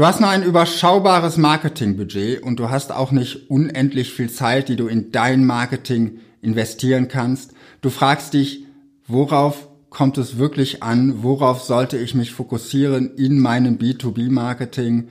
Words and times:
Du 0.00 0.06
hast 0.06 0.18
nur 0.18 0.30
ein 0.30 0.42
überschaubares 0.42 1.36
Marketingbudget 1.36 2.42
und 2.42 2.58
du 2.58 2.70
hast 2.70 2.90
auch 2.90 3.12
nicht 3.12 3.50
unendlich 3.50 4.14
viel 4.14 4.30
Zeit, 4.30 4.70
die 4.70 4.76
du 4.76 4.86
in 4.86 5.12
dein 5.12 5.44
Marketing 5.44 6.20
investieren 6.40 7.08
kannst. 7.08 7.52
Du 7.82 7.90
fragst 7.90 8.32
dich, 8.32 8.64
worauf 9.06 9.68
kommt 9.90 10.16
es 10.16 10.38
wirklich 10.38 10.82
an? 10.82 11.22
Worauf 11.22 11.60
sollte 11.62 11.98
ich 11.98 12.14
mich 12.14 12.32
fokussieren 12.32 13.14
in 13.16 13.38
meinem 13.40 13.76
B2B-Marketing? 13.76 15.08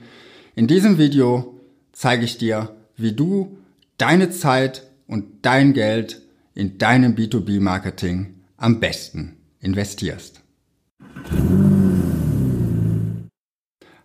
In 0.56 0.66
diesem 0.66 0.98
Video 0.98 1.54
zeige 1.92 2.24
ich 2.24 2.36
dir, 2.38 2.74
wie 2.96 3.12
du 3.12 3.58
deine 3.96 4.30
Zeit 4.30 4.90
und 5.06 5.24
dein 5.42 5.72
Geld 5.72 6.20
in 6.56 6.78
deinem 6.78 7.14
B2B-Marketing 7.14 8.34
am 8.56 8.80
besten 8.80 9.36
investierst. 9.60 10.40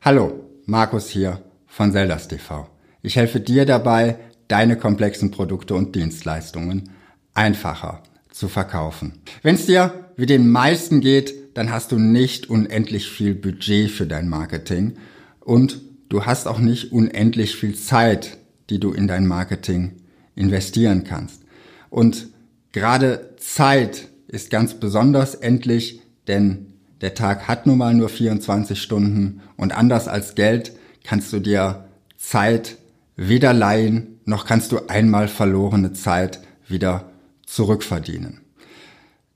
Hallo, 0.04 0.45
Markus 0.68 1.09
hier 1.09 1.43
von 1.68 1.91
Zeldas 1.91 2.27
TV. 2.27 2.67
Ich 3.03 3.17
helfe 3.17 3.39
dir 3.39 3.66
dabei, 3.66 4.17
deine 4.48 4.77
komplexen 4.77 5.30
Produkte 5.30 5.76
und 5.76 5.95
Dienstleistungen 5.95 6.89
einfacher 7.35 8.02
zu 8.31 8.48
verkaufen. 8.48 9.22
Wenn 9.44 9.55
es 9.55 9.67
dir 9.67 10.12
wie 10.16 10.25
den 10.25 10.49
meisten 10.49 11.02
geht, 11.02 11.34
dann 11.55 11.72
hast 11.72 11.91
du 11.91 11.99
nicht 11.99 12.49
unendlich 12.49 13.08
viel 13.08 13.36
Budget 13.36 13.91
für 13.91 14.08
dein 14.08 14.27
Marketing 14.27 14.95
und 15.39 15.81
du 16.09 16.25
hast 16.25 16.48
auch 16.48 16.59
nicht 16.59 16.91
unendlich 16.91 17.55
viel 17.55 17.75
Zeit, 17.75 18.38
die 18.72 18.80
du 18.80 18.91
in 18.91 19.08
dein 19.08 19.27
Marketing 19.27 19.94
investieren 20.36 21.03
kannst. 21.03 21.44
Und 21.91 22.30
gerade 22.72 23.36
Zeit 23.38 24.08
ist 24.27 24.50
ganz 24.50 24.73
besonders 24.73 25.36
endlich, 25.36 26.02
denn 26.27 26.74
der 27.02 27.13
Tag 27.13 27.48
hat 27.48 27.66
nun 27.66 27.77
mal 27.77 27.94
nur 27.94 28.09
24 28.09 28.81
Stunden 28.81 29.41
und 29.58 29.76
anders 29.76 30.08
als 30.08 30.36
Geld 30.36 30.73
kannst 31.03 31.31
du 31.34 31.40
dir 31.40 31.86
Zeit 32.17 32.77
weder 33.16 33.53
leihen, 33.53 34.20
noch 34.26 34.45
kannst 34.45 34.72
du 34.72 34.88
einmal 34.88 35.28
verlorene 35.28 35.94
Zeit 35.94 36.39
wieder 36.67 37.11
zurückverdienen. 37.45 38.42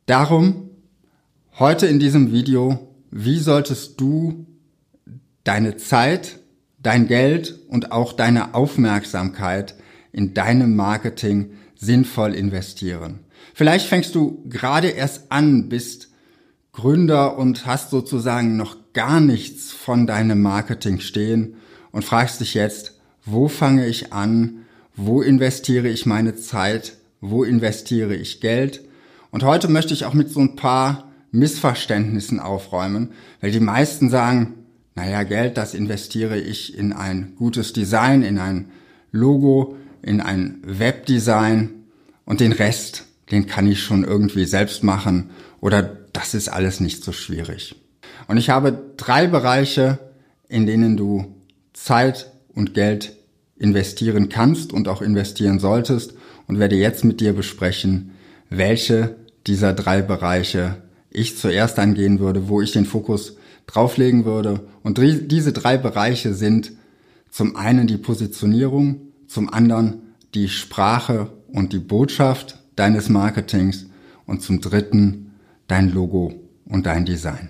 Darum 0.06 0.70
heute 1.60 1.86
in 1.88 2.00
diesem 2.00 2.32
Video, 2.32 2.90
wie 3.12 3.40
solltest 3.40 4.00
du 4.02 4.46
deine 5.44 5.78
Zeit, 5.78 6.40
dein 6.82 7.08
Geld 7.08 7.60
und 7.68 7.92
auch 7.92 8.14
deine 8.14 8.54
Aufmerksamkeit 8.54 9.76
in 10.12 10.34
deinem 10.34 10.76
Marketing 10.76 11.52
sinnvoll 11.76 12.34
investieren. 12.34 13.20
Vielleicht 13.54 13.88
fängst 13.88 14.16
du 14.16 14.44
gerade 14.50 14.90
erst 14.90 15.32
an, 15.32 15.70
bist 15.70 16.09
Gründer 16.80 17.38
und 17.38 17.66
hast 17.66 17.90
sozusagen 17.90 18.56
noch 18.56 18.78
gar 18.94 19.20
nichts 19.20 19.74
von 19.74 20.08
deinem 20.08 20.42
Marketing 20.42 21.02
stehen 21.02 21.56
und 21.92 22.06
fragst 22.06 22.40
dich 22.40 22.54
jetzt, 22.54 23.02
wo 23.26 23.50
fange 23.50 23.86
ich 23.86 24.14
an? 24.14 24.60
Wo 24.96 25.22
investiere 25.22 25.90
ich 25.90 26.06
meine 26.06 26.38
Zeit? 26.38 26.94
Wo 27.20 27.44
investiere 27.44 28.16
ich 28.16 28.40
Geld? 28.40 28.82
Und 29.30 29.44
heute 29.44 29.68
möchte 29.68 29.94
ich 29.94 30.06
auch 30.06 30.14
mit 30.14 30.30
so 30.30 30.40
ein 30.40 30.56
paar 30.56 31.12
Missverständnissen 31.34 32.40
aufräumen, 32.40 33.12
weil 33.42 33.52
die 33.52 33.60
meisten 33.60 34.10
sagen, 34.10 34.54
naja, 34.96 35.24
Geld, 35.24 35.58
das 35.58 35.74
investiere 35.74 36.40
ich 36.40 36.78
in 36.78 36.94
ein 36.94 37.34
gutes 37.36 37.74
Design, 37.74 38.24
in 38.24 38.40
ein 38.40 38.72
Logo, 39.12 39.76
in 40.02 40.22
ein 40.22 40.62
Webdesign 40.64 41.72
und 42.24 42.40
den 42.40 42.54
Rest, 42.54 43.04
den 43.32 43.48
kann 43.48 43.68
ich 43.68 43.84
schon 43.84 44.06
irgendwie 44.06 44.46
selbst 44.46 44.82
machen 44.82 45.32
oder 45.60 45.99
das 46.14 46.34
ist 46.34 46.50
alles 46.50 46.80
nicht 46.80 47.04
so 47.04 47.12
schwierig. 47.12 47.76
Und 48.28 48.38
ich 48.38 48.50
habe 48.50 48.78
drei 48.98 49.28
Bereiche, 49.28 50.00
in 50.48 50.66
denen 50.66 50.98
du 50.98 51.36
Zeit 51.74 52.32
und 52.54 52.74
Geld 52.74 53.16
investieren 53.58 54.30
kannst 54.30 54.74
und 54.74 54.88
auch 54.88 55.02
investieren 55.02 55.60
solltest 55.60 56.14
und 56.48 56.60
werde 56.60 56.76
jetzt 56.76 57.04
mit 57.04 57.22
dir 57.22 57.34
besprechen, 57.34 58.12
welche 58.50 59.16
dieser 59.48 59.74
drei 59.74 60.02
Bereiche 60.02 60.78
ich 61.12 61.38
zuerst 61.38 61.80
angehen 61.80 62.20
würde, 62.20 62.50
wo 62.50 62.62
ich 62.62 62.72
den 62.72 62.86
Fokus 62.86 63.36
drauflegen 63.68 64.26
würde. 64.26 64.62
Und 64.84 64.98
diese 64.98 65.54
drei 65.54 65.78
Bereiche 65.78 66.34
sind 66.34 66.72
zum 67.30 67.56
einen 67.56 67.88
die 67.88 67.98
Positionierung, 67.98 69.02
zum 69.28 69.52
anderen 69.52 70.02
die 70.34 70.50
Sprache 70.50 71.30
und 71.48 71.74
die 71.74 71.80
Botschaft 71.80 72.60
deines 72.76 73.10
Marketings 73.10 73.88
und 74.26 74.42
zum 74.42 74.62
dritten 74.62 75.29
dein 75.70 75.94
Logo 75.94 76.34
und 76.66 76.86
dein 76.86 77.06
Design. 77.06 77.50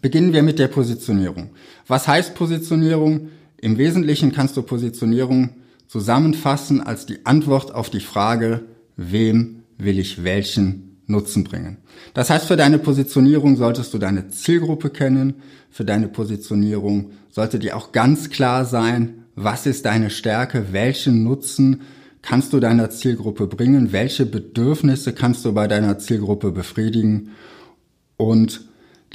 Beginnen 0.00 0.32
wir 0.32 0.42
mit 0.42 0.58
der 0.58 0.68
Positionierung. 0.68 1.50
Was 1.86 2.08
heißt 2.08 2.34
Positionierung? 2.34 3.28
Im 3.58 3.76
Wesentlichen 3.76 4.32
kannst 4.32 4.56
du 4.56 4.62
Positionierung 4.62 5.50
zusammenfassen 5.88 6.80
als 6.80 7.06
die 7.06 7.24
Antwort 7.26 7.74
auf 7.74 7.90
die 7.90 8.00
Frage, 8.00 8.64
wem 8.96 9.62
will 9.78 9.98
ich 9.98 10.24
welchen 10.24 11.02
Nutzen 11.06 11.44
bringen. 11.44 11.78
Das 12.14 12.30
heißt, 12.30 12.46
für 12.46 12.56
deine 12.56 12.78
Positionierung 12.78 13.56
solltest 13.56 13.94
du 13.94 13.98
deine 13.98 14.28
Zielgruppe 14.28 14.90
kennen. 14.90 15.34
Für 15.70 15.84
deine 15.84 16.08
Positionierung 16.08 17.12
sollte 17.30 17.58
dir 17.58 17.76
auch 17.76 17.92
ganz 17.92 18.30
klar 18.30 18.64
sein, 18.64 19.24
was 19.34 19.66
ist 19.66 19.84
deine 19.84 20.10
Stärke, 20.10 20.72
welchen 20.72 21.22
Nutzen 21.22 21.82
kannst 22.26 22.52
du 22.52 22.58
deiner 22.58 22.90
Zielgruppe 22.90 23.46
bringen, 23.46 23.92
welche 23.92 24.26
Bedürfnisse 24.26 25.12
kannst 25.12 25.44
du 25.44 25.52
bei 25.52 25.68
deiner 25.68 26.00
Zielgruppe 26.00 26.50
befriedigen 26.50 27.30
und 28.16 28.62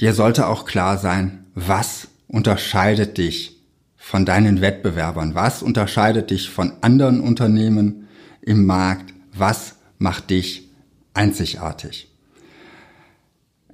dir 0.00 0.14
sollte 0.14 0.46
auch 0.46 0.64
klar 0.64 0.96
sein, 0.96 1.44
was 1.54 2.08
unterscheidet 2.26 3.18
dich 3.18 3.60
von 3.96 4.24
deinen 4.24 4.62
Wettbewerbern? 4.62 5.34
Was 5.34 5.62
unterscheidet 5.62 6.30
dich 6.30 6.48
von 6.48 6.72
anderen 6.80 7.20
Unternehmen 7.20 8.08
im 8.40 8.64
Markt? 8.64 9.12
Was 9.36 9.74
macht 9.98 10.30
dich 10.30 10.70
einzigartig? 11.12 12.08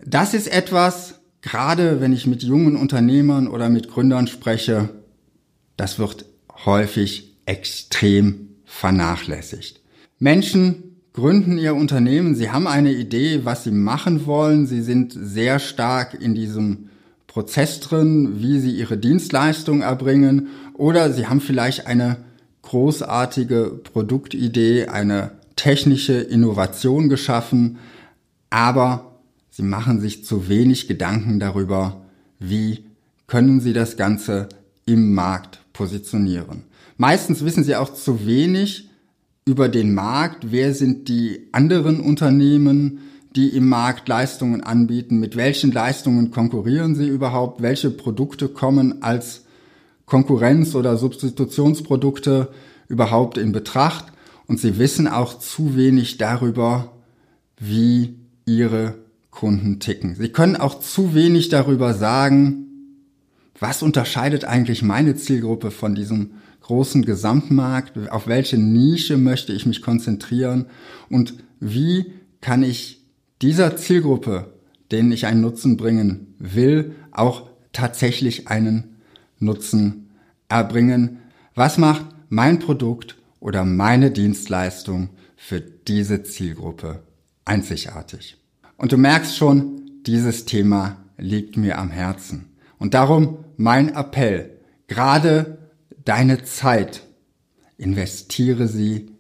Das 0.05 0.35
ist 0.35 0.49
etwas, 0.49 1.15
gerade 1.43 2.01
wenn 2.01 2.13
ich 2.13 2.27
mit 2.27 2.43
jungen 2.43 2.75
Unternehmern 2.75 3.47
oder 3.47 3.69
mit 3.69 3.89
Gründern 3.89 4.27
spreche, 4.27 4.89
das 5.77 6.01
wird 6.01 6.25
häufig 6.65 7.37
extrem 7.47 8.48
vernachlässigt. 8.69 9.81
Menschen 10.19 10.97
gründen 11.15 11.59
ihr 11.59 11.75
Unternehmen, 11.75 12.35
sie 12.35 12.51
haben 12.51 12.69
eine 12.69 12.93
Idee, 12.93 13.41
was 13.45 13.65
sie 13.65 13.73
machen 13.73 14.27
wollen, 14.27 14.67
sie 14.67 14.83
sind 14.83 15.13
sehr 15.13 15.59
stark 15.59 16.15
in 16.21 16.35
diesem 16.35 16.91
Prozess 17.27 17.81
drin, 17.81 18.41
wie 18.41 18.61
sie 18.61 18.71
ihre 18.71 18.99
Dienstleistung 18.99 19.81
erbringen 19.81 20.49
oder 20.75 21.13
sie 21.13 21.27
haben 21.27 21.41
vielleicht 21.41 21.87
eine 21.87 22.19
großartige 22.63 23.81
Produktidee, 23.83 24.87
eine 24.87 25.33
technische 25.57 26.15
Innovation 26.15 27.09
geschaffen, 27.09 27.79
aber 28.51 29.19
sie 29.51 29.63
machen 29.63 30.01
sich 30.01 30.25
zu 30.25 30.49
wenig 30.49 30.87
Gedanken 30.87 31.41
darüber, 31.41 32.03
wie 32.39 32.85
können 33.27 33.61
sie 33.61 33.73
das 33.73 33.97
Ganze 33.97 34.49
im 34.85 35.15
Markt 35.15 35.61
positionieren. 35.73 36.65
Meistens 36.99 37.45
wissen 37.45 37.65
sie 37.65 37.77
auch 37.77 37.95
zu 37.95 38.27
wenig, 38.27 38.91
über 39.47 39.71
den 39.71 39.95
Markt, 39.95 40.53
wer 40.53 40.75
sind 40.75 41.09
die 41.09 41.49
anderen 41.53 42.01
Unternehmen, 42.01 42.99
die 43.35 43.49
im 43.49 43.67
Markt 43.69 44.07
Leistungen 44.07 44.63
anbieten, 44.63 45.19
mit 45.21 45.37
welchen 45.37 45.73
Leistungen 45.73 46.31
konkurrieren 46.31 46.95
sie 46.95 47.09
überhaupt, 47.09 47.63
welche 47.63 47.91
Produkte 47.91 48.49
kommen 48.49 49.03
als 49.03 49.47
Konkurrenz 50.05 50.75
oder 50.75 50.99
Substitutionsprodukte 50.99 52.49
überhaupt 52.89 53.39
in 53.39 53.53
Betracht? 53.53 54.13
Und 54.47 54.61
sie 54.61 54.79
wissen 54.79 55.09
auch 55.09 55.39
zu 55.39 55.77
wenig 55.77 56.19
darüber, 56.19 56.93
wie 57.59 58.17
ihre 58.45 58.97
Kunden 59.31 59.79
ticken. 59.79 60.17
Sie 60.17 60.31
können 60.31 60.57
auch 60.57 60.81
zu 60.81 61.15
wenig 61.15 61.49
darüber 61.49 61.95
sagen, 61.95 62.67
was 63.59 63.83
unterscheidet 63.83 64.45
eigentlich 64.45 64.83
meine 64.83 65.17
Zielgruppe 65.17 65.71
von 65.71 65.95
diesem 65.95 66.33
großen 66.69 67.03
Gesamtmarkt, 67.03 68.11
auf 68.11 68.27
welche 68.27 68.59
Nische 68.59 69.17
möchte 69.17 69.55
ich 69.55 69.65
mich 69.65 69.81
konzentrieren 69.81 70.67
und 71.09 71.33
wie 71.61 72.13
kann 72.43 72.63
ich 72.63 73.07
dieser 73.41 73.79
Zielgruppe, 73.79 74.53
denen 74.91 75.11
ich 75.11 75.25
einen 75.25 75.41
Nutzen 75.41 75.79
bringen 75.79 76.35
will, 76.39 76.93
auch 77.11 77.49
tatsächlich 77.73 78.49
einen 78.49 78.99
Nutzen 79.39 80.11
erbringen. 80.51 81.21
Was 81.55 81.79
macht 81.79 82.05
mein 82.29 82.59
Produkt 82.59 83.17
oder 83.41 83.65
meine 83.65 84.11
Dienstleistung 84.11 85.09
für 85.37 85.63
diese 85.63 86.23
Zielgruppe 86.23 87.03
einzigartig? 87.47 88.37
Und 88.77 88.93
du 88.93 88.99
merkst 88.99 89.39
schon, 89.39 90.03
dieses 90.07 90.45
Thema 90.45 90.99
liegt 91.17 91.57
mir 91.57 91.79
am 91.79 91.91
Herzen. 91.91 92.51
Und 92.79 92.93
darum 92.93 93.39
mein 93.57 93.95
Appell, 93.95 94.51
gerade 94.87 95.59
deine 96.09 96.43
Zeit, 96.43 97.03
investiere 97.77 98.67
sie 98.67 99.11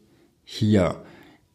hier, 0.43 1.02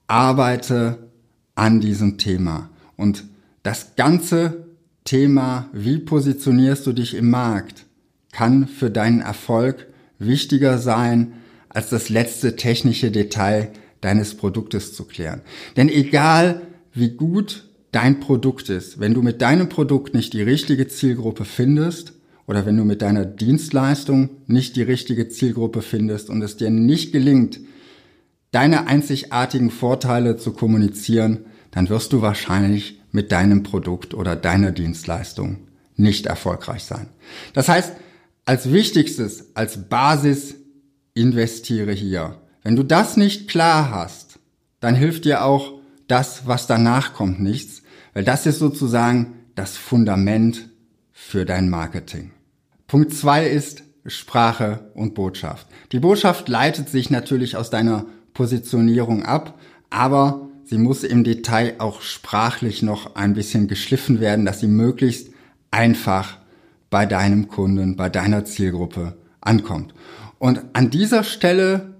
arbeite 0.06 1.10
an 1.56 1.82
diesem 1.82 2.20
Thema 2.20 2.70
und 2.98 3.24
das 3.64 3.96
ganze 3.96 4.68
Thema, 5.06 5.70
wie 5.74 5.98
positionierst 5.98 6.86
du 6.86 6.94
dich 6.94 7.16
im 7.16 7.32
Markt, 7.32 7.86
kann 8.32 8.68
für 8.68 8.92
deinen 8.92 9.22
Erfolg 9.22 9.88
wichtiger 10.20 10.78
sein, 10.78 11.34
als 11.68 11.90
das 11.90 12.10
letzte 12.10 12.56
technische 12.56 13.10
Detail 13.10 13.72
deines 14.02 14.36
Produktes 14.36 14.94
zu 14.94 15.06
klären. 15.06 15.42
Denn 15.78 15.90
egal 15.90 16.62
wie 16.94 17.10
gut 17.10 17.68
dein 17.92 18.20
Produkt 18.20 18.70
ist, 18.70 19.00
wenn 19.00 19.16
du 19.16 19.24
mit 19.24 19.42
deinem 19.42 19.68
Produkt 19.68 20.14
nicht 20.14 20.34
die 20.34 20.44
richtige 20.44 20.88
Zielgruppe 20.88 21.44
findest 21.44 22.13
oder 22.48 22.66
wenn 22.66 22.78
du 22.78 22.84
mit 22.84 23.02
deiner 23.02 23.26
Dienstleistung 23.26 24.30
nicht 24.48 24.76
die 24.76 24.82
richtige 24.82 25.30
Zielgruppe 25.30 25.82
findest 25.82 26.30
und 26.30 26.42
es 26.42 26.58
dir 26.58 26.70
nicht 26.70 27.12
gelingt, 27.12 27.60
deine 28.52 28.88
einzigartigen 28.88 29.72
Vorteile 29.72 30.38
zu 30.38 30.54
kommunizieren, 30.54 31.46
dann 31.72 31.90
wirst 31.90 32.14
du 32.14 32.22
wahrscheinlich 32.22 33.02
mit 33.12 33.32
deinem 33.32 33.64
Produkt 33.64 34.14
oder 34.14 34.36
deiner 34.36 34.72
Dienstleistung 34.72 35.68
nicht 35.96 36.26
erfolgreich 36.26 36.84
sein. 36.84 37.08
Das 37.54 37.70
heißt, 37.70 37.94
als 38.46 38.72
wichtigstes, 38.72 39.56
als 39.56 39.88
Basis 39.90 40.56
investiere 41.14 41.94
hier. 41.94 42.42
Wenn 42.64 42.76
du 42.76 42.84
das 42.84 43.18
nicht 43.18 43.48
klar 43.48 43.92
hast, 43.92 44.40
dann 44.80 44.96
hilft 44.96 45.26
dir 45.26 45.46
auch 45.46 45.74
das, 46.08 46.46
was 46.46 46.68
danach 46.68 47.14
kommt, 47.14 47.42
nichts, 47.42 47.84
weil 48.14 48.24
das 48.24 48.46
ist 48.46 48.60
sozusagen 48.60 49.34
das 49.56 49.78
Fundament 49.78 50.70
für 51.26 51.46
dein 51.46 51.70
Marketing. 51.70 52.32
Punkt 52.86 53.14
zwei 53.14 53.48
ist 53.48 53.84
Sprache 54.06 54.92
und 54.94 55.16
Botschaft. 55.16 55.66
Die 55.92 56.00
Botschaft 56.00 56.48
leitet 56.50 56.90
sich 56.90 57.10
natürlich 57.10 57.56
aus 57.56 57.70
deiner 57.70 58.06
Positionierung 58.34 59.24
ab, 59.24 59.60
aber 59.90 60.50
sie 60.66 60.78
muss 60.78 61.04
im 61.04 61.24
Detail 61.24 61.76
auch 61.80 62.02
sprachlich 62.02 62.84
noch 62.84 63.16
ein 63.16 63.34
bisschen 63.34 63.68
geschliffen 63.68 64.20
werden, 64.20 64.46
dass 64.46 64.60
sie 64.60 64.68
möglichst 64.68 65.32
einfach 65.72 66.38
bei 66.90 67.06
deinem 67.06 67.48
Kunden, 67.48 67.96
bei 67.96 68.10
deiner 68.10 68.46
Zielgruppe 68.46 69.18
ankommt. 69.42 69.96
Und 70.38 70.62
an 70.74 70.90
dieser 70.90 71.24
Stelle 71.24 71.96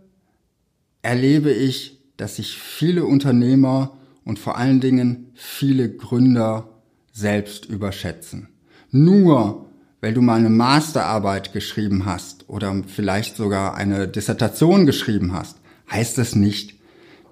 erlebe 1.02 1.52
ich, 1.52 2.02
dass 2.18 2.36
sich 2.36 2.58
viele 2.58 3.06
Unternehmer 3.06 3.98
und 4.26 4.38
vor 4.38 4.58
allen 4.58 4.82
Dingen 4.82 5.32
viele 5.34 5.90
Gründer 5.90 6.70
selbst 7.12 7.66
überschätzen. 7.66 8.53
Nur 8.94 9.66
weil 10.02 10.14
du 10.14 10.22
mal 10.22 10.38
eine 10.38 10.50
Masterarbeit 10.50 11.52
geschrieben 11.52 12.06
hast 12.06 12.48
oder 12.48 12.84
vielleicht 12.86 13.38
sogar 13.38 13.74
eine 13.74 14.08
Dissertation 14.08 14.86
geschrieben 14.86 15.34
hast, 15.34 15.58
heißt 15.90 16.20
es 16.20 16.36
nicht, 16.36 16.76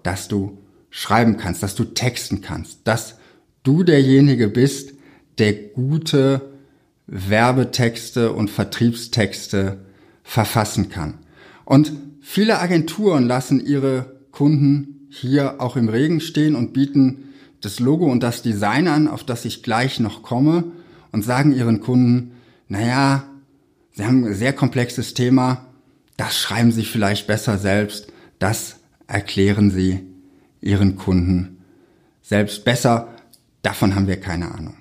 dass 0.04 0.28
du 0.28 0.58
schreiben 0.90 1.38
kannst, 1.38 1.62
dass 1.62 1.76
du 1.76 1.84
texten 1.84 2.42
kannst, 2.42 2.80
dass 2.86 3.18
du 3.64 3.84
derjenige 3.84 4.48
bist, 4.48 4.94
der 5.38 5.54
gute 5.54 6.50
Werbetexte 7.06 8.32
und 8.32 8.50
Vertriebstexte 8.50 9.82
verfassen 10.24 10.90
kann. 10.90 11.20
Und 11.64 11.92
viele 12.22 12.60
Agenturen 12.60 13.28
lassen 13.28 13.64
ihre 13.64 14.16
Kunden 14.32 15.08
hier 15.10 15.62
auch 15.62 15.76
im 15.76 15.90
Regen 15.90 16.22
stehen 16.22 16.56
und 16.56 16.74
bieten 16.74 17.34
das 17.60 17.80
Logo 17.80 18.06
und 18.06 18.24
das 18.24 18.42
Design 18.42 18.88
an, 18.88 19.08
auf 19.08 19.24
das 19.24 19.46
ich 19.46 19.62
gleich 19.62 20.00
noch 20.00 20.24
komme 20.24 20.72
und 21.12 21.24
sagen 21.24 21.54
ihren 21.54 21.82
Kunden, 21.82 22.34
naja, 22.68 23.24
sie 23.94 24.06
haben 24.06 24.26
ein 24.26 24.36
sehr 24.36 24.54
komplexes 24.54 25.14
Thema, 25.14 25.68
das 26.18 26.38
schreiben 26.38 26.72
sie 26.72 26.86
vielleicht 26.86 27.28
besser 27.28 27.58
selbst, 27.58 28.08
das 28.40 28.78
erklären 29.08 29.72
sie 29.72 30.02
ihren 30.62 30.96
Kunden 30.96 31.58
selbst 32.22 32.64
besser, 32.64 33.10
davon 33.62 33.96
haben 33.96 34.08
wir 34.08 34.20
keine 34.20 34.54
Ahnung. 34.54 34.76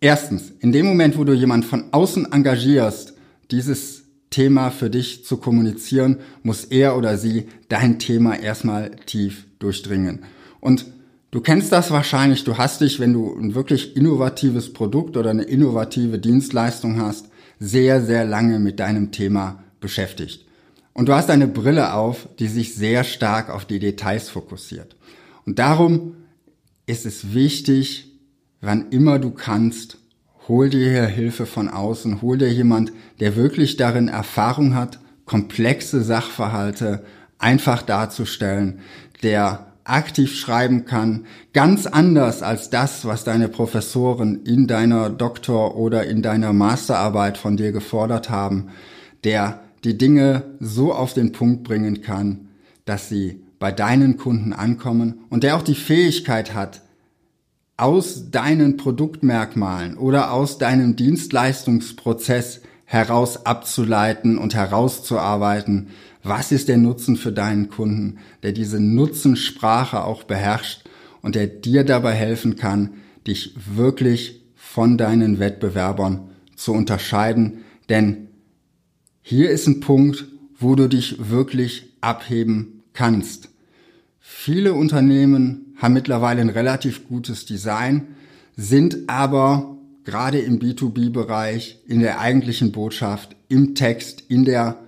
Erstens, 0.00 0.52
in 0.60 0.72
dem 0.72 0.86
Moment, 0.86 1.16
wo 1.16 1.24
du 1.24 1.32
jemand 1.32 1.64
von 1.64 1.84
außen 1.92 2.32
engagierst, 2.32 3.14
dieses 3.50 4.02
Thema 4.30 4.70
für 4.70 4.90
dich 4.90 5.24
zu 5.24 5.36
kommunizieren, 5.36 6.18
muss 6.42 6.64
er 6.64 6.96
oder 6.96 7.18
sie 7.18 7.48
dein 7.68 7.98
Thema 7.98 8.38
erstmal 8.38 8.90
tief 9.06 9.46
durchdringen. 9.58 10.24
Und 10.60 10.86
du 11.32 11.40
kennst 11.40 11.72
das 11.72 11.90
wahrscheinlich, 11.90 12.44
du 12.44 12.56
hast 12.56 12.80
dich, 12.80 13.00
wenn 13.00 13.12
du 13.12 13.34
ein 13.36 13.56
wirklich 13.56 13.96
innovatives 13.96 14.72
Produkt 14.72 15.16
oder 15.16 15.30
eine 15.30 15.42
innovative 15.42 16.20
Dienstleistung 16.20 17.00
hast, 17.00 17.28
sehr, 17.58 18.00
sehr 18.00 18.24
lange 18.24 18.60
mit 18.60 18.78
deinem 18.78 19.10
Thema 19.10 19.64
beschäftigt. 19.80 20.46
Und 20.92 21.08
du 21.08 21.14
hast 21.14 21.30
eine 21.30 21.48
Brille 21.48 21.94
auf, 21.94 22.28
die 22.38 22.48
sich 22.48 22.74
sehr 22.74 23.02
stark 23.02 23.50
auf 23.50 23.64
die 23.64 23.78
Details 23.78 24.28
fokussiert. 24.28 24.94
Und 25.46 25.58
darum 25.58 26.16
ist 26.86 27.06
es 27.06 27.32
wichtig, 27.34 28.12
wann 28.60 28.90
immer 28.90 29.18
du 29.18 29.30
kannst, 29.30 29.98
hol 30.48 30.68
dir 30.68 30.90
hier 30.90 31.06
Hilfe 31.06 31.46
von 31.46 31.68
außen, 31.68 32.20
hol 32.20 32.36
dir 32.36 32.52
jemand, 32.52 32.92
der 33.20 33.36
wirklich 33.36 33.76
darin 33.76 34.08
Erfahrung 34.08 34.74
hat, 34.74 34.98
komplexe 35.24 36.02
Sachverhalte 36.02 37.04
einfach 37.38 37.82
darzustellen, 37.82 38.80
der 39.22 39.71
aktiv 39.84 40.34
schreiben 40.34 40.84
kann, 40.84 41.26
ganz 41.52 41.86
anders 41.86 42.42
als 42.42 42.70
das, 42.70 43.04
was 43.04 43.24
deine 43.24 43.48
Professoren 43.48 44.44
in 44.44 44.66
deiner 44.66 45.10
Doktor- 45.10 45.76
oder 45.76 46.04
in 46.04 46.22
deiner 46.22 46.52
Masterarbeit 46.52 47.38
von 47.38 47.56
dir 47.56 47.72
gefordert 47.72 48.30
haben, 48.30 48.68
der 49.24 49.60
die 49.84 49.98
Dinge 49.98 50.44
so 50.60 50.92
auf 50.92 51.14
den 51.14 51.32
Punkt 51.32 51.64
bringen 51.64 52.02
kann, 52.02 52.48
dass 52.84 53.08
sie 53.08 53.42
bei 53.58 53.72
deinen 53.72 54.16
Kunden 54.16 54.52
ankommen 54.52 55.20
und 55.30 55.42
der 55.42 55.56
auch 55.56 55.62
die 55.62 55.74
Fähigkeit 55.74 56.54
hat, 56.54 56.82
aus 57.76 58.30
deinen 58.30 58.76
Produktmerkmalen 58.76 59.96
oder 59.96 60.32
aus 60.32 60.58
deinem 60.58 60.94
Dienstleistungsprozess 60.94 62.60
heraus 62.92 63.46
abzuleiten 63.46 64.36
und 64.36 64.54
herauszuarbeiten, 64.54 65.88
was 66.22 66.52
ist 66.52 66.68
der 66.68 66.76
Nutzen 66.76 67.16
für 67.16 67.32
deinen 67.32 67.70
Kunden, 67.70 68.18
der 68.42 68.52
diese 68.52 68.80
Nutzensprache 68.80 70.04
auch 70.04 70.24
beherrscht 70.24 70.84
und 71.22 71.34
der 71.34 71.46
dir 71.46 71.84
dabei 71.84 72.12
helfen 72.12 72.56
kann, 72.56 72.90
dich 73.26 73.54
wirklich 73.76 74.42
von 74.54 74.98
deinen 74.98 75.38
Wettbewerbern 75.38 76.28
zu 76.54 76.74
unterscheiden. 76.74 77.64
Denn 77.88 78.28
hier 79.22 79.50
ist 79.50 79.66
ein 79.66 79.80
Punkt, 79.80 80.26
wo 80.58 80.74
du 80.74 80.86
dich 80.86 81.30
wirklich 81.30 81.94
abheben 82.02 82.82
kannst. 82.92 83.48
Viele 84.20 84.74
Unternehmen 84.74 85.74
haben 85.78 85.94
mittlerweile 85.94 86.42
ein 86.42 86.50
relativ 86.50 87.08
gutes 87.08 87.46
Design, 87.46 88.08
sind 88.54 89.08
aber 89.08 89.71
gerade 90.04 90.38
im 90.38 90.58
B2B-Bereich, 90.58 91.80
in 91.86 92.00
der 92.00 92.20
eigentlichen 92.20 92.72
Botschaft, 92.72 93.36
im 93.48 93.74
Text, 93.74 94.22
in 94.28 94.44
der 94.44 94.78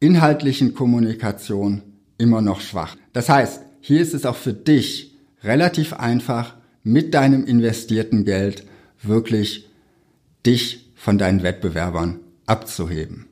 inhaltlichen 0.00 0.74
Kommunikation 0.74 1.82
immer 2.18 2.40
noch 2.40 2.60
schwach. 2.60 2.96
Das 3.12 3.28
heißt, 3.28 3.62
hier 3.80 4.00
ist 4.00 4.14
es 4.14 4.26
auch 4.26 4.36
für 4.36 4.52
dich 4.52 5.14
relativ 5.42 5.92
einfach, 5.92 6.54
mit 6.82 7.14
deinem 7.14 7.44
investierten 7.44 8.24
Geld 8.24 8.64
wirklich 9.02 9.68
dich 10.44 10.92
von 10.94 11.18
deinen 11.18 11.42
Wettbewerbern 11.42 12.20
abzuheben. 12.46 13.26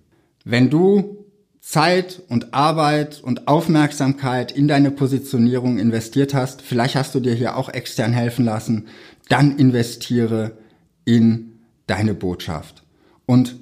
Wenn 0.45 0.71
du 0.71 1.23
Zeit 1.61 2.23
und 2.29 2.55
Arbeit 2.55 3.23
und 3.23 3.47
Aufmerksamkeit 3.47 4.51
in 4.53 4.67
deine 4.69 4.91
Positionierung 4.91 5.79
investiert 5.79 6.35
hast, 6.35 6.61
vielleicht 6.63 6.97
hast 6.97 7.15
du 7.15 7.21
dir 7.21 7.35
hier 7.35 7.57
auch 7.57 7.69
extern 7.69 8.13
helfen 8.13 8.45
lassen, 8.45 8.89
dann 9.29 9.59
investiere 9.59 10.59
in 11.05 11.61
deine 11.87 12.15
Botschaft 12.15 12.85
und 13.27 13.57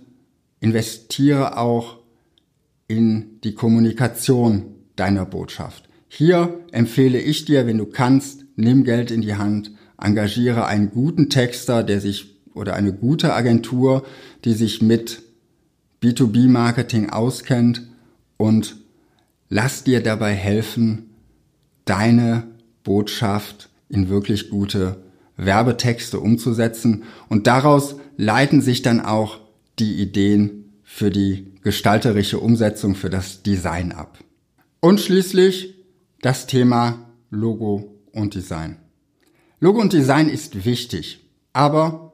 investiere 0.61 1.57
auch 1.57 1.99
in 2.89 3.41
die 3.45 3.55
Kommunikation 3.55 4.75
deiner 4.97 5.25
Botschaft. 5.25 5.89
Hier 6.09 6.61
empfehle 6.73 7.21
ich 7.21 7.45
dir, 7.45 7.67
wenn 7.67 7.79
du 7.79 7.87
kannst, 7.87 8.45
nimm 8.57 8.85
Geld 8.85 9.11
in 9.11 9.23
die 9.23 9.37
Hand, 9.37 9.73
engagiere 9.97 10.67
einen 10.67 10.91
guten 10.91 11.31
Texter, 11.31 11.83
der 11.83 12.01
sich 12.01 12.37
oder 12.53 12.75
eine 12.75 12.93
gute 12.93 13.33
Agentur, 13.33 14.05
die 14.45 14.55
sich 14.55 14.83
mit 14.83 15.23
B2B-Marketing 16.03 17.11
auskennt 17.11 17.87
und 18.37 18.77
lass 19.49 19.85
dir 19.85 20.03
dabei 20.03 20.33
helfen, 20.33 21.11
deine 21.85 22.49
Botschaft 22.83 23.69
in 23.89 24.09
wirklich 24.09 24.51
gute 24.51 24.97
Werbetexte 25.45 26.21
umzusetzen 26.21 27.05
und 27.29 27.47
daraus 27.47 27.97
leiten 28.17 28.61
sich 28.61 28.83
dann 28.83 29.01
auch 29.01 29.41
die 29.79 30.01
Ideen 30.01 30.73
für 30.83 31.11
die 31.11 31.55
gestalterische 31.63 32.39
Umsetzung, 32.39 32.95
für 32.95 33.11
das 33.11 33.43
Design 33.43 33.93
ab. 33.93 34.19
Und 34.81 35.01
schließlich 35.01 35.75
das 36.21 36.47
Thema 36.47 37.11
Logo 37.31 38.01
und 38.13 38.35
Design. 38.35 38.77
Logo 39.61 39.81
und 39.81 39.93
Design 39.93 40.29
ist 40.29 40.65
wichtig, 40.65 41.27
aber 41.53 42.13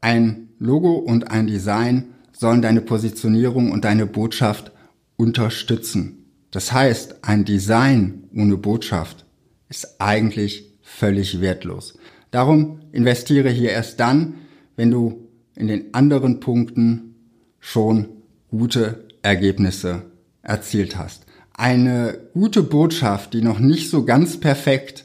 ein 0.00 0.48
Logo 0.58 0.94
und 0.94 1.30
ein 1.30 1.46
Design 1.46 2.14
sollen 2.32 2.62
deine 2.62 2.80
Positionierung 2.80 3.70
und 3.72 3.84
deine 3.84 4.06
Botschaft 4.06 4.72
unterstützen. 5.16 6.24
Das 6.50 6.72
heißt, 6.72 7.16
ein 7.22 7.44
Design 7.44 8.24
ohne 8.34 8.56
Botschaft 8.56 9.24
ist 9.68 10.00
eigentlich 10.00 10.72
völlig 10.82 11.40
wertlos. 11.40 11.98
Darum 12.34 12.80
investiere 12.90 13.48
hier 13.48 13.70
erst 13.70 14.00
dann, 14.00 14.34
wenn 14.74 14.90
du 14.90 15.28
in 15.54 15.68
den 15.68 15.94
anderen 15.94 16.40
Punkten 16.40 17.14
schon 17.60 18.08
gute 18.50 19.04
Ergebnisse 19.22 20.02
erzielt 20.42 20.98
hast. 20.98 21.26
Eine 21.52 22.18
gute 22.32 22.64
Botschaft, 22.64 23.34
die 23.34 23.40
noch 23.40 23.60
nicht 23.60 23.88
so 23.88 24.04
ganz 24.04 24.40
perfekt 24.40 25.04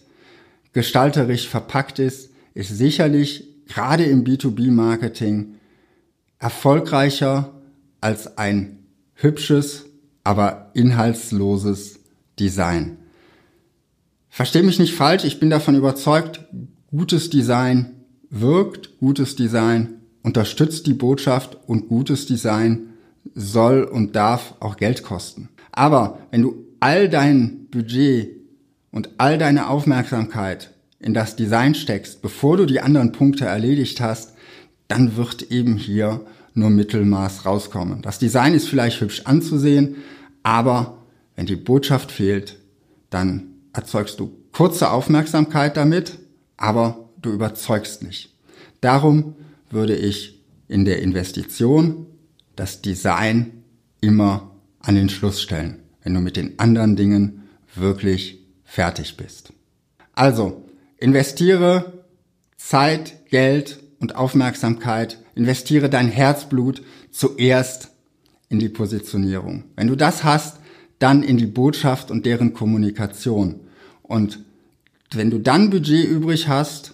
gestalterisch 0.74 1.48
verpackt 1.48 2.00
ist, 2.00 2.32
ist 2.56 2.76
sicherlich 2.76 3.48
gerade 3.68 4.06
im 4.06 4.24
B2B-Marketing 4.24 5.54
erfolgreicher 6.40 7.54
als 8.02 8.40
ein 8.40 8.80
hübsches, 9.14 9.86
aber 10.24 10.72
inhaltsloses 10.74 12.00
Design. 12.40 12.98
Versteh 14.30 14.64
mich 14.64 14.80
nicht 14.80 14.96
falsch, 14.96 15.26
ich 15.26 15.40
bin 15.40 15.52
davon 15.52 15.76
überzeugt, 15.76 16.40
gutes 16.92 17.30
Design 17.30 17.96
wirkt, 18.30 18.98
gutes 19.00 19.36
Design 19.36 19.96
unterstützt 20.24 20.88
die 20.88 20.94
Botschaft 20.94 21.58
und 21.68 21.88
gutes 21.88 22.26
Design 22.26 22.90
soll 23.36 23.84
und 23.84 24.16
darf 24.16 24.56
auch 24.60 24.78
Geld 24.78 25.04
kosten. 25.04 25.50
Aber 25.72 26.20
wenn 26.32 26.42
du 26.42 26.66
all 26.80 27.10
dein 27.10 27.68
Budget 27.72 28.30
und 28.92 29.10
all 29.18 29.38
deine 29.38 29.70
Aufmerksamkeit 29.70 30.72
in 31.00 31.14
das 31.14 31.36
Design 31.36 31.76
steckst, 31.76 32.22
bevor 32.22 32.58
du 32.58 32.66
die 32.66 32.82
anderen 32.82 33.12
Punkte 33.12 33.46
erledigt 33.46 34.02
hast, 34.02 34.34
dann 34.88 35.16
wird 35.16 35.52
eben 35.52 35.78
hier 35.78 36.22
nur 36.54 36.70
Mittelmaß 36.70 37.46
rauskommen. 37.46 38.02
Das 38.02 38.20
Design 38.20 38.54
ist 38.54 38.68
vielleicht 38.68 39.00
hübsch 39.00 39.22
anzusehen, 39.26 39.98
aber 40.44 40.98
wenn 41.36 41.46
die 41.46 41.56
Botschaft 41.56 42.12
fehlt, 42.12 42.58
dann 43.10 43.54
erzeugst 43.72 44.20
du 44.20 44.32
kurze 44.52 44.92
Aufmerksamkeit 44.92 45.78
damit, 45.78 46.20
aber 46.60 47.10
du 47.22 47.32
überzeugst 47.32 48.04
nicht. 48.04 48.36
Darum 48.82 49.36
würde 49.70 49.96
ich 49.96 50.44
in 50.68 50.86
der 50.86 51.02
Investition 51.02 52.06
das 52.56 52.82
Design 52.82 53.64
immer 54.02 54.52
an 54.80 54.96
den 54.96 55.10
Schluss 55.10 55.42
stellen, 55.42 55.80
wenn 56.04 56.14
du 56.14 56.20
mit 56.20 56.36
den 56.36 56.60
anderen 56.60 56.96
Dingen 56.96 57.44
wirklich 57.76 58.40
fertig 58.64 59.18
bist. 59.18 59.54
Also, 60.14 60.66
investiere 60.98 62.04
Zeit, 62.58 63.26
Geld 63.30 63.80
und 64.00 64.16
Aufmerksamkeit, 64.16 65.18
investiere 65.36 65.90
dein 65.90 66.10
Herzblut 66.10 66.82
zuerst 67.10 67.92
in 68.50 68.60
die 68.60 68.70
Positionierung. 68.70 69.64
Wenn 69.76 69.88
du 69.88 69.96
das 69.96 70.26
hast, 70.26 70.58
dann 71.00 71.24
in 71.24 71.38
die 71.38 71.46
Botschaft 71.46 72.12
und 72.12 72.26
deren 72.26 72.54
Kommunikation. 72.54 73.62
Und 74.02 74.40
wenn 75.16 75.30
du 75.32 75.40
dann 75.40 75.70
Budget 75.70 76.08
übrig 76.08 76.48
hast, 76.48 76.94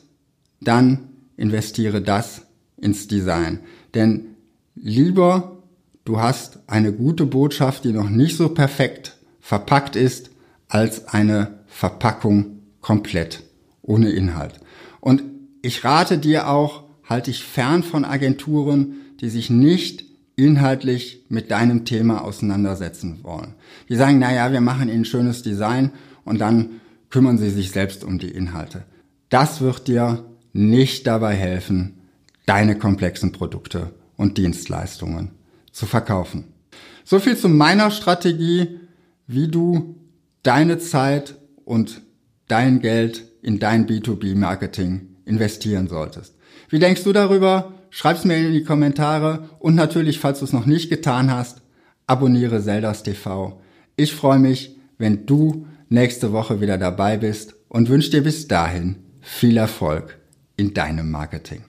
dann 0.61 1.09
investiere 1.37 2.01
das 2.01 2.43
ins 2.77 3.07
Design. 3.07 3.59
Denn 3.93 4.35
lieber 4.75 5.63
du 6.05 6.19
hast 6.19 6.59
eine 6.67 6.93
gute 6.93 7.25
Botschaft, 7.25 7.83
die 7.83 7.91
noch 7.91 8.09
nicht 8.09 8.37
so 8.37 8.49
perfekt 8.49 9.17
verpackt 9.41 9.95
ist, 9.95 10.31
als 10.67 11.07
eine 11.07 11.59
Verpackung 11.67 12.59
komplett 12.81 13.43
ohne 13.81 14.09
Inhalt. 14.09 14.59
Und 15.01 15.23
ich 15.61 15.83
rate 15.83 16.17
dir 16.17 16.49
auch, 16.49 16.83
halte 17.03 17.31
dich 17.31 17.43
fern 17.43 17.83
von 17.83 18.05
Agenturen, 18.05 18.95
die 19.21 19.29
sich 19.29 19.49
nicht 19.49 20.05
inhaltlich 20.35 21.25
mit 21.29 21.51
deinem 21.51 21.85
Thema 21.85 22.23
auseinandersetzen 22.23 23.19
wollen. 23.23 23.53
Die 23.89 23.95
sagen, 23.95 24.19
na 24.19 24.33
ja, 24.33 24.51
wir 24.51 24.61
machen 24.61 24.89
ihnen 24.89 25.05
schönes 25.05 25.43
Design 25.43 25.91
und 26.23 26.39
dann 26.39 26.81
kümmern 27.09 27.37
sie 27.37 27.49
sich 27.49 27.71
selbst 27.71 28.03
um 28.03 28.19
die 28.19 28.31
Inhalte. 28.31 28.83
Das 29.29 29.61
wird 29.61 29.87
dir 29.87 30.25
nicht 30.53 31.07
dabei 31.07 31.35
helfen, 31.35 32.01
deine 32.45 32.77
komplexen 32.77 33.31
Produkte 33.31 33.93
und 34.15 34.37
Dienstleistungen 34.37 35.31
zu 35.71 35.85
verkaufen. 35.85 36.45
So 37.03 37.19
viel 37.19 37.37
zu 37.37 37.49
meiner 37.49 37.91
Strategie, 37.91 38.79
wie 39.27 39.47
du 39.47 39.95
deine 40.43 40.79
Zeit 40.79 41.35
und 41.65 42.01
dein 42.47 42.79
Geld 42.79 43.25
in 43.41 43.59
dein 43.59 43.87
B2B-Marketing 43.87 45.07
investieren 45.25 45.87
solltest. 45.87 46.35
Wie 46.69 46.79
denkst 46.79 47.03
du 47.03 47.13
darüber? 47.13 47.73
Schreib's 47.89 48.25
mir 48.25 48.37
in 48.37 48.53
die 48.53 48.63
Kommentare 48.63 49.49
und 49.59 49.75
natürlich, 49.75 50.19
falls 50.19 50.39
du 50.39 50.45
es 50.45 50.53
noch 50.53 50.65
nicht 50.65 50.89
getan 50.89 51.31
hast, 51.31 51.61
abonniere 52.07 52.61
Zeldas 52.61 53.03
TV. 53.03 53.61
Ich 53.95 54.13
freue 54.13 54.39
mich, 54.39 54.75
wenn 54.97 55.25
du 55.25 55.65
nächste 55.89 56.31
Woche 56.31 56.61
wieder 56.61 56.77
dabei 56.77 57.17
bist 57.17 57.55
und 57.67 57.89
wünsche 57.89 58.11
dir 58.11 58.23
bis 58.23 58.47
dahin 58.47 59.03
viel 59.21 59.57
Erfolg 59.57 60.17
in 60.55 60.73
deinem 60.73 61.11
Marketing. 61.11 61.63